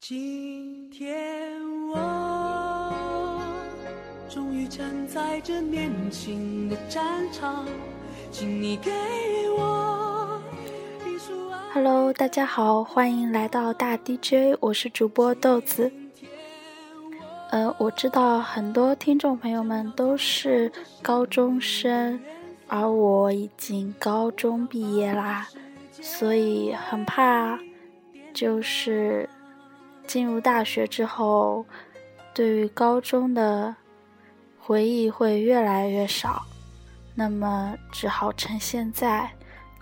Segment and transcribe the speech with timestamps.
[0.00, 1.60] 今天
[1.92, 2.92] 我
[4.30, 7.66] 终于站在这年轻的战场，
[8.30, 8.92] 请你给
[9.58, 10.40] 我
[11.04, 11.58] 一束爱。
[11.74, 15.90] Hello，大家好，欢迎来到大 DJ，我是主播豆子。
[17.50, 20.70] 呃，我知道很多听众朋友们都是
[21.02, 22.20] 高中生，
[22.68, 25.48] 而我已经高中毕业啦，
[25.90, 27.58] 所以很怕
[28.32, 29.28] 就是
[30.08, 31.64] 进入大学之后，
[32.34, 33.76] 对于高中的
[34.58, 36.42] 回忆会越来越少，
[37.14, 39.30] 那么只好趁现在。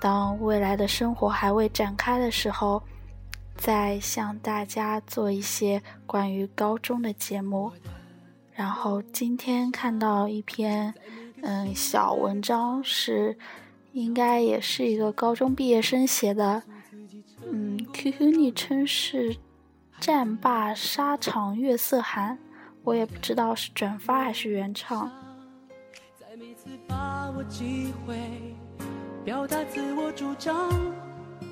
[0.00, 2.82] 当未来的生活还未展开的时候，
[3.56, 7.72] 再向大家做一些关于高中的节目。
[8.52, 10.92] 然后今天看到一篇
[11.42, 13.38] 嗯小文章，是
[13.92, 16.62] 应该也是一个高中毕业生写的，
[17.50, 19.36] 嗯，QQ 昵称是
[20.00, 22.38] 战霸沙场月色寒，
[22.84, 25.10] 我也不知道是转发还是原唱。
[26.20, 28.16] 在每次把握机会，
[29.24, 30.70] 表达自我主张，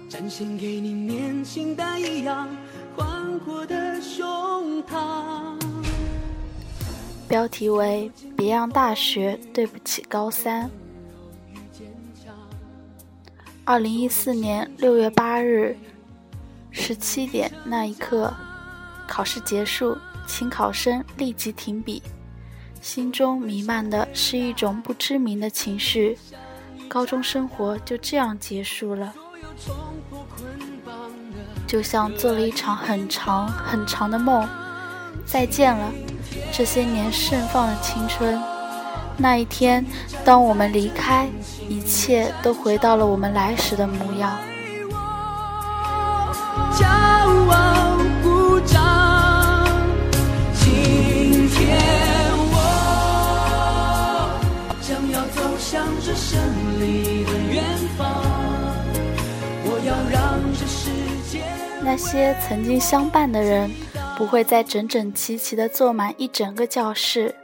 [0.09, 2.49] 展现给你年轻蛋一样
[2.95, 5.59] 宽阔的胸膛。
[7.27, 10.71] 标题为“别让大学对不起高三”。
[13.65, 15.75] 二零一四年六月八日
[16.71, 18.31] 十七点那一刻，
[19.07, 22.03] 考试结束，请考生立即停笔，
[22.81, 26.19] 心中弥漫的是一种不知名的情绪。
[26.89, 29.13] 高中生活就这样结束了，
[31.67, 34.47] 就像做了一场很长很长的梦。
[35.25, 35.91] 再见了，
[36.53, 38.39] 这些年盛放的青春。
[39.17, 39.85] 那一天，
[40.25, 41.29] 当我们离开，
[41.69, 44.37] 一切都回到了我们来时的模样。
[56.05, 56.39] 走向这胜
[56.81, 57.65] 利的远
[57.97, 58.23] 方。
[59.65, 60.91] 我要让这世
[61.31, 61.43] 界
[61.83, 63.71] 那些曾经相伴的人，
[64.17, 67.35] 不会再整整齐齐地坐满一整个教室。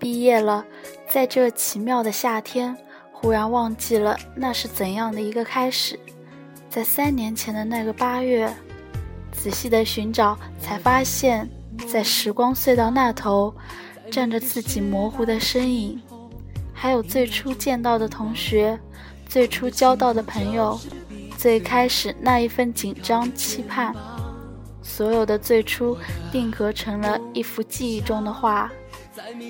[0.00, 0.64] 毕业了，
[1.08, 2.76] 在这奇妙的夏天，
[3.12, 5.98] 忽然忘记了那是怎样的一个开始。
[6.68, 8.52] 在三年前的那个八月，
[9.30, 11.48] 仔细的寻找，才发现，
[11.88, 13.54] 在时光隧道那头，
[14.10, 16.00] 站着自己模糊的身影，
[16.82, 18.80] 还有最初见到的同学，
[19.28, 20.80] 最初交到的朋友，
[21.36, 23.94] 最开始那一份紧张期盼，
[24.82, 25.94] 所有的最初
[26.32, 28.72] 定格成了一幅记忆中的画。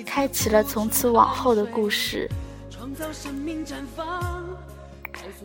[0.05, 2.29] 开启了从此往后的故事。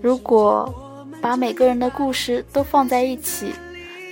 [0.02, 3.54] 如果把每个人的故事都放在一起，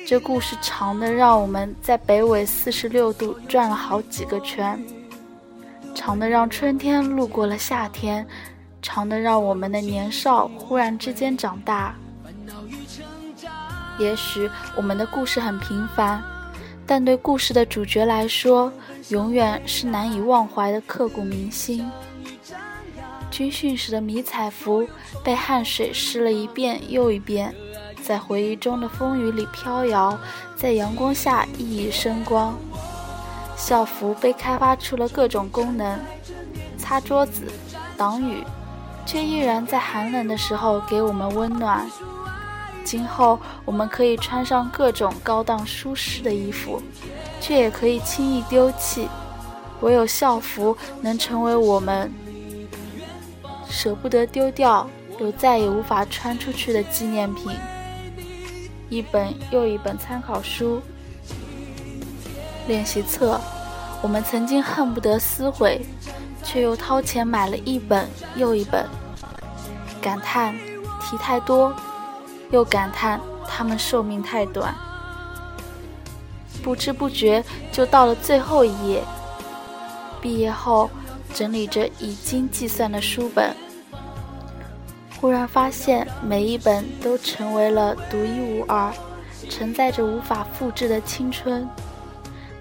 [0.07, 4.81] 这故事长的让我们在北纬四十六度转了好几个圈，
[5.95, 8.27] 长的让春天路过了夏天，
[8.83, 11.95] 长的让我们的年少忽然之间长大。
[13.99, 16.23] 也许我们的故事很平凡，
[16.85, 18.73] 但对故事的主角来说，
[19.11, 21.89] 永远是难以忘怀的刻骨铭心。
[23.31, 24.87] 军训时的迷彩服
[25.23, 27.55] 被汗水湿了一遍又一遍，
[28.03, 30.19] 在回忆中的风雨里飘摇，
[30.57, 32.59] 在阳光下熠熠生光。
[33.57, 35.99] 校服被开发出了各种功能，
[36.77, 37.43] 擦桌子、
[37.97, 38.45] 挡雨，
[39.07, 41.89] 却依然在寒冷的时候给我们温暖。
[42.85, 46.83] 今后我们可以穿上各种高档舒适的衣服，
[47.41, 49.09] 却也可以轻易丢弃。
[49.81, 52.13] 唯有校服能成为我们
[53.69, 54.89] 舍不得丢掉
[55.19, 57.53] 又再也无法穿出去的纪念品。
[58.89, 60.81] 一本又一本参考书、
[62.67, 63.41] 练习册，
[64.03, 65.85] 我们曾经恨不得撕毁，
[66.43, 68.87] 却又掏钱买了一本又一本，
[70.01, 70.55] 感叹
[71.01, 71.75] 题太多。
[72.51, 74.73] 又感叹他们寿命太短，
[76.63, 79.03] 不知不觉就到了最后一页。
[80.21, 80.89] 毕业后，
[81.33, 83.57] 整理着已经计算的书本，
[85.19, 88.93] 忽然发现每一本都成为了独一无二，
[89.51, 91.69] 承载着无法复制的青春。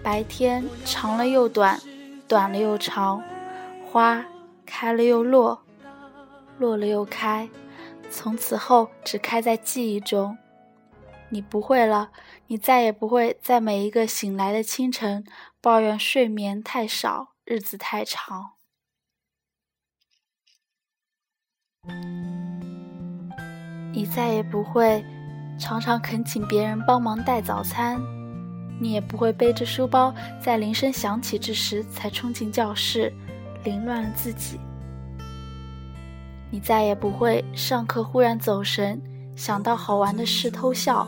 [0.03, 1.79] 白天长了又短，
[2.27, 3.23] 短了又长，
[3.89, 4.25] 花
[4.65, 5.63] 开了又落，
[6.57, 7.49] 落了又开。
[8.11, 10.37] 从此后，只开在记忆中。
[11.29, 12.11] 你不会了，
[12.47, 15.25] 你再也不会在每一个醒来的清晨
[15.61, 18.51] 抱怨睡眠太少，日子太长。
[23.93, 25.03] 你再也不会
[25.59, 27.99] 常常恳请别人帮忙带早餐，
[28.83, 33.13] 你也不会背着书包在铃声响起之时才冲进教室，
[33.63, 34.59] 凌乱了自己。
[36.51, 39.01] 你再也不会上课忽然走神，
[39.37, 41.07] 想到好玩的事偷笑，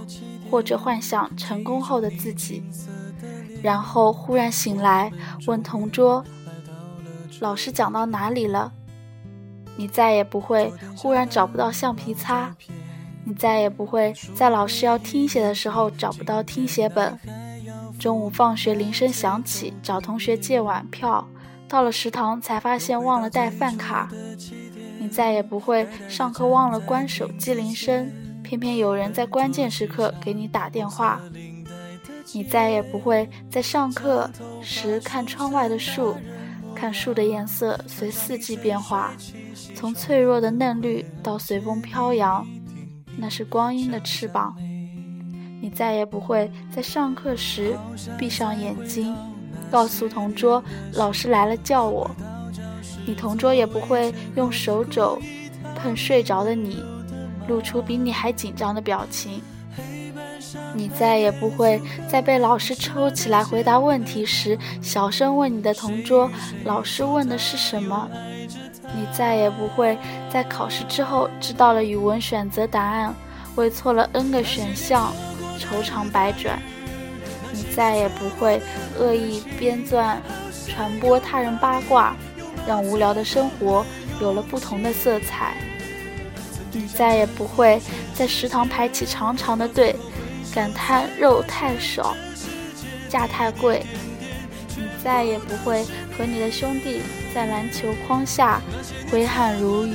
[0.50, 2.63] 或者幻想成功后的自己，
[3.62, 5.12] 然后忽然醒来
[5.45, 6.24] 问同桌
[7.42, 8.72] ：“老师讲到哪里了？”
[9.75, 12.56] 你再也不会忽然找不到橡皮擦，
[13.25, 17.19] 你再也不会在老师要听写的时候找不到听写本。
[18.00, 21.27] 中午放学铃声响起，找同学借晚票，
[21.68, 24.09] 到了食堂才发现忘了带饭卡。
[25.00, 28.12] 你再也不会上课忘了关手机铃声，
[28.44, 31.21] 偏偏有人在关键时刻给你打电话。
[32.33, 34.30] 你再也不会在上课
[34.62, 36.15] 时看窗外的树。
[36.75, 39.13] 看树的颜色随四季变化，
[39.74, 42.45] 从脆弱的嫩绿到随风飘扬，
[43.18, 44.53] 那是光阴的翅膀。
[45.62, 47.75] 你再也不会在上课时
[48.18, 49.16] 闭上眼睛，
[49.72, 50.63] 告诉同桌
[50.94, 52.10] 老师来了叫我。
[53.06, 55.19] 你同桌也不会用手肘
[55.75, 56.84] 碰睡着的你，
[57.48, 59.42] 露出比你还紧张的表情。
[60.74, 66.30] 你再也不会在被老师抽起来回答问题时，小声问你的同桌
[66.66, 68.10] ：“老师问的是什么？”
[68.96, 69.98] 你再也不会
[70.30, 73.13] 在考试之后知道了语文选择答案，
[73.56, 75.12] 为错了 n 个选项
[75.57, 76.60] 愁肠百转。
[77.52, 78.62] 你再也不会
[79.00, 80.18] 恶意编撰、
[80.68, 82.16] 传播他人八卦，
[82.68, 83.86] 让无聊的生活
[84.19, 85.56] 有了不同的色彩。
[86.72, 87.81] 你再也不会
[88.13, 89.96] 在食堂排起长长的队。
[90.54, 92.16] 感叹肉太少，
[93.10, 93.86] 价太贵。
[94.78, 95.84] 你再也不会
[96.18, 97.01] 和你的兄弟
[97.34, 98.62] 在篮球框下
[99.12, 99.94] 挥汗如雨。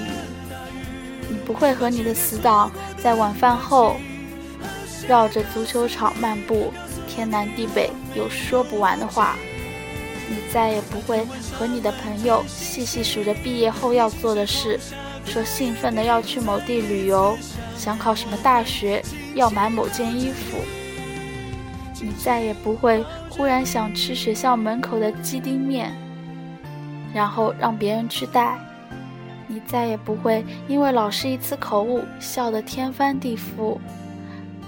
[1.30, 2.70] 你不会和你的死党
[3.02, 3.96] 在晚饭后
[5.10, 6.72] 绕着足球场漫步，
[7.08, 9.34] 天南地北有说不完的话。
[10.28, 14.78] 你再也不会和你的朋友细细数着毕业后要做的事，
[15.24, 17.36] 说兴奋的要去某地旅游，
[17.76, 19.02] 想考什么大学。
[19.34, 20.58] 要买某件衣服，
[22.00, 25.92] 你再也不会忽然想吃学校门口的鸡丁面，
[27.12, 28.56] 然后让别人去带。
[29.48, 33.76] 你再也不会因为老师一次口误笑得天翻地覆。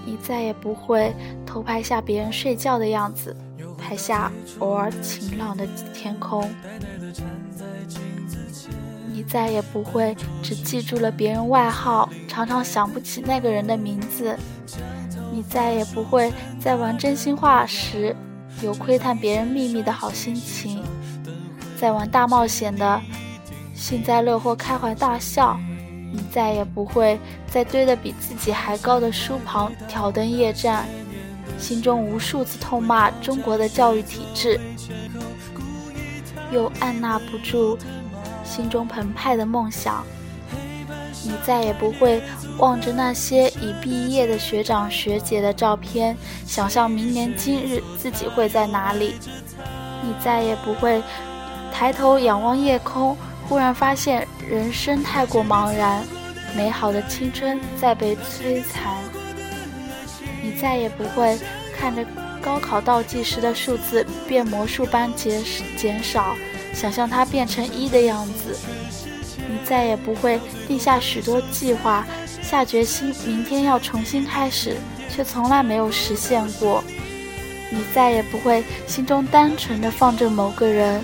[0.05, 1.13] 你再也不会
[1.45, 3.35] 偷拍下别人睡觉的样子，
[3.77, 6.49] 拍下偶尔晴朗的天空。
[9.11, 14.37] 你再也不会只记住了别人外号，常常想不起那个人的名字。
[15.31, 18.15] 你再也不会在玩真心话时
[18.61, 20.83] 有窥探别人秘密的好心情，
[21.77, 23.01] 在玩大冒险的
[23.73, 25.59] 幸灾乐祸开怀大笑。
[26.11, 27.19] 你再也不会
[27.53, 30.87] 在堆得比自己还高的书旁挑灯夜战，
[31.59, 34.59] 心中无数次痛骂中国的教育体制，
[36.51, 37.77] 又按捺不住。
[38.43, 40.03] 心中澎湃的梦想，
[41.23, 42.23] 你再也不会
[42.57, 46.17] 望着那些已毕业的学长学姐的照片，
[46.47, 49.13] 想象明年今日自己会在哪里。
[50.01, 51.03] 你再也不会
[51.71, 53.15] 抬头仰望夜空，
[53.47, 56.03] 忽然发现人生太过茫然，
[56.55, 58.93] 美好的青春在被摧残。
[60.41, 61.39] 你再也不会
[61.77, 62.05] 看着
[62.41, 65.41] 高考倒计时的数字变魔术般减
[65.77, 66.35] 减少。
[66.73, 68.57] 想象它变成一的样子，
[69.47, 72.05] 你再也不会定下许多计划，
[72.41, 76.83] 下决心明天要重新开始，却从来没有实现过。
[77.69, 81.03] 你再也不会心中单纯的放着某个人，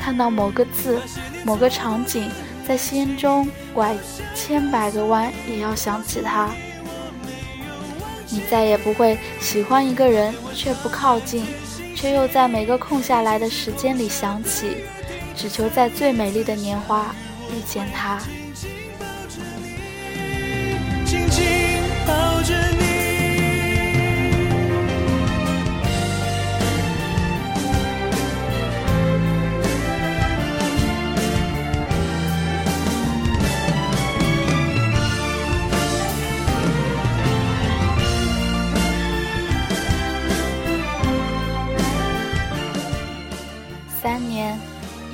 [0.00, 1.00] 看到某个字、
[1.44, 2.30] 某个场景，
[2.70, 3.96] 在心中拐
[4.32, 6.50] 千百个弯也要想起他。
[8.28, 11.44] 你再也不会喜欢一个人却不靠近，
[11.96, 14.84] 却又在每个空下来的时间里想起。
[15.34, 17.12] 只求在最美丽的年华
[17.48, 18.20] 遇见他。
[21.04, 21.42] 紧紧
[22.06, 22.54] 抱着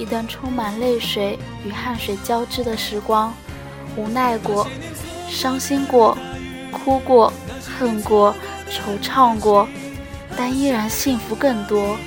[0.07, 3.35] 一段充满泪水与汗水交织的时光，
[3.97, 4.65] 无奈过，
[5.29, 6.17] 伤心过，
[6.71, 7.33] 哭过，
[7.77, 8.33] 恨过，
[8.71, 9.67] 惆怅过，
[10.37, 11.99] 但依然幸福更多。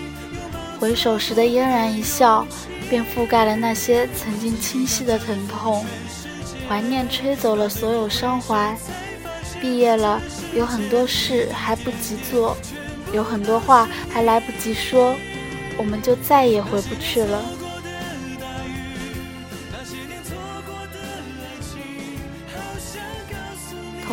[0.80, 2.48] 回首时的嫣然一笑，
[2.90, 5.86] 便覆盖了那些曾经清晰的疼痛。
[6.70, 8.74] 怀念吹走了所有伤怀。
[9.60, 10.22] 毕业了，
[10.56, 12.56] 有很多事还不及做，
[13.12, 15.18] 有很多话还来不及说，
[15.78, 17.44] 我们就再也回不去了。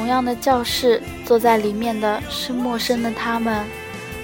[0.06, 3.66] 同样的教室，坐在里面的是陌生的他们。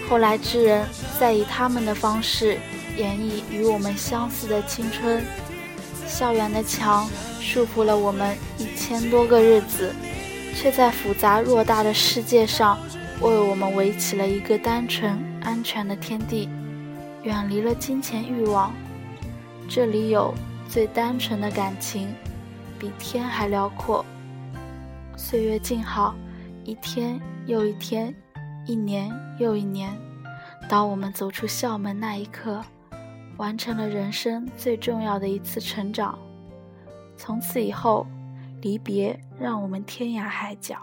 [0.08, 0.86] 后来之人
[1.18, 2.56] 在以他们的方式
[2.96, 5.24] 演绎与我们相似的青春。
[6.06, 7.10] 校园的墙
[7.40, 9.92] 束缚了我们一千多个日子，
[10.54, 12.78] 却在复杂偌大的世界上
[13.20, 16.48] 为我们围起了一个单纯安全的天地，
[17.24, 18.72] 远离了金钱欲望。
[19.68, 20.32] 这里有
[20.68, 22.14] 最单纯的感情，
[22.78, 24.06] 比天还辽阔。
[25.24, 26.16] 岁月静好，
[26.64, 28.12] 一天又一天，
[28.66, 29.96] 一年又一年。
[30.68, 32.60] 当我们走出校门那一刻，
[33.36, 36.18] 完成了人生最重要的一次成长。
[37.16, 38.04] 从此以后，
[38.60, 40.76] 离别让我们天涯海角。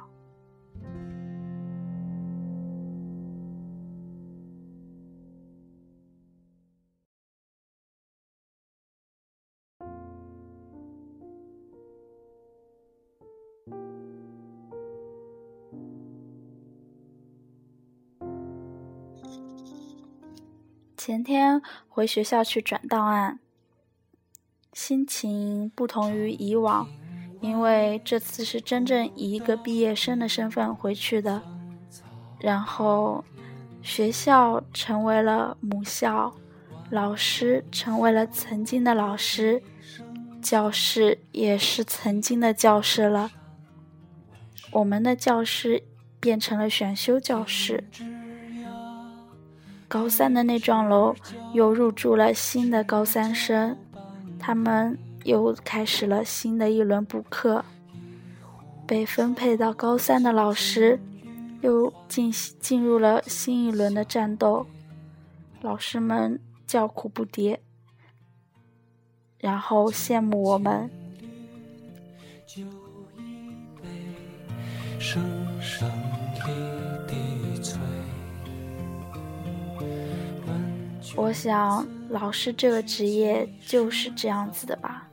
[21.10, 23.40] 前天回学校去转档案，
[24.74, 26.88] 心情不同于以往，
[27.42, 31.42] 因为这次是真正以一个毕业生的身份回去的。
[32.40, 33.26] 然后，
[33.82, 36.36] 学校成为了母校，
[36.92, 39.64] 老师成为了曾经的老师，
[40.44, 43.32] 教室也是曾经的教室了。
[44.74, 45.82] 我们的教室
[46.20, 47.90] 变成了选修教室。
[49.90, 51.16] 高三的那幢楼
[51.52, 53.76] 又入住了新的高三生，
[54.38, 57.66] 他们又开始了新的一轮补课。
[58.86, 61.00] 被分配到高三的老师
[61.62, 64.68] 又进进入了新一轮的战斗，
[65.62, 67.58] 老师们叫苦不迭，
[69.40, 70.90] 然后羡慕我们。
[81.20, 85.06] 我想，老师这个职业就是这样子的吧。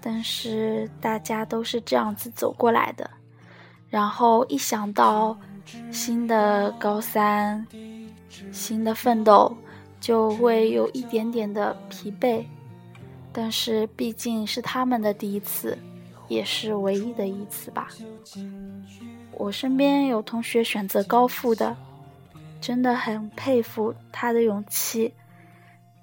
[0.00, 3.10] 但是大家都是这样子走过来的，
[3.90, 5.36] 然后一想到
[5.90, 7.66] 新的高三、
[8.52, 9.52] 新的奋斗，
[10.00, 12.44] 就会有一点点的疲惫。
[13.32, 15.76] 但是毕竟是他们的第一次，
[16.28, 17.88] 也是唯一的一次吧。
[19.32, 21.76] 我身边有同学选择高复的。
[22.60, 25.14] 真的很佩服他的勇气，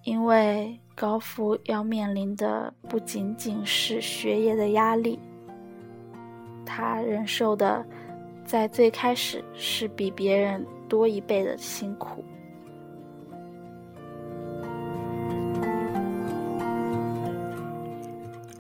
[0.03, 5.19] 因为高复要面临的不仅仅是学业的压力，
[6.65, 7.85] 他忍受的
[8.45, 12.23] 在最开始是比别人多一倍的辛苦。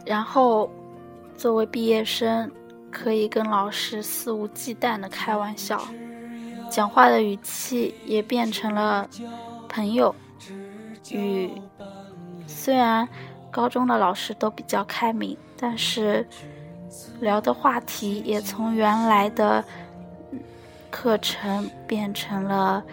[0.05, 0.69] 然后，
[1.35, 2.51] 作为毕业生，
[2.91, 5.81] 可以跟老师肆无忌惮的开玩笑。
[6.69, 9.07] 讲话的语气也变成了
[9.69, 10.13] 朋友
[11.11, 11.51] 与。
[12.47, 13.07] 虽然
[13.51, 16.27] 高中的老师都比较开明，但是
[17.19, 19.63] 聊的话题也从原来的
[20.89, 22.83] 课程变成了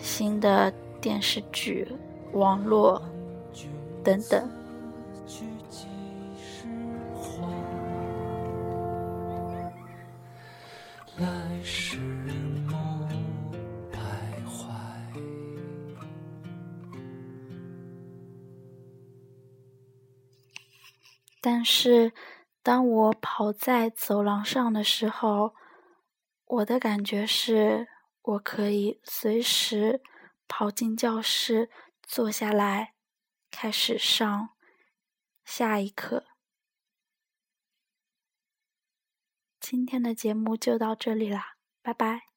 [0.00, 1.86] 新的电视剧、
[2.32, 3.00] 网络
[4.02, 4.48] 等等。
[21.40, 22.12] 但是，
[22.62, 25.54] 当我跑在走廊上的时候，
[26.44, 27.88] 我的感觉是
[28.22, 30.02] 我可以随时
[30.46, 31.70] 跑进教室，
[32.02, 32.94] 坐下来，
[33.50, 34.50] 开始上
[35.44, 36.26] 下一课。
[39.60, 42.29] 今天的节目就到这里啦，拜拜。